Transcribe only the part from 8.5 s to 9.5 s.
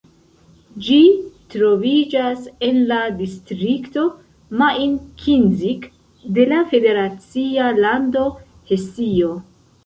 Hesio.